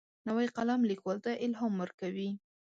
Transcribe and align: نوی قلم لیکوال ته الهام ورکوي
نوی 0.27 0.47
قلم 0.55 0.81
لیکوال 0.89 1.17
ته 1.25 1.31
الهام 1.45 1.73
ورکوي 1.81 2.29